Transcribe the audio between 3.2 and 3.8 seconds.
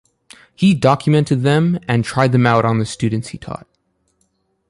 he taught.